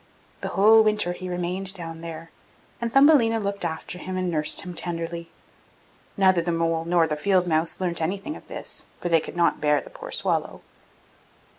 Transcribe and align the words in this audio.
The 0.41 0.47
whole 0.47 0.81
winter 0.81 1.13
he 1.13 1.29
remained 1.29 1.75
down 1.75 2.01
there, 2.01 2.31
and 2.81 2.91
Thumbelina 2.91 3.37
looked 3.39 3.63
after 3.63 3.99
him 3.99 4.17
and 4.17 4.31
nursed 4.31 4.61
him 4.61 4.73
tenderly. 4.73 5.29
Neither 6.17 6.41
the 6.41 6.51
mole 6.51 6.85
nor 6.85 7.05
the 7.05 7.15
field 7.15 7.45
mouse 7.45 7.79
learnt 7.79 8.01
anything 8.01 8.35
of 8.35 8.47
this, 8.47 8.87
for 8.99 9.09
they 9.09 9.19
could 9.21 9.37
not 9.37 9.61
bear 9.61 9.79
the 9.79 9.91
poor 9.91 10.09
swallow. 10.11 10.61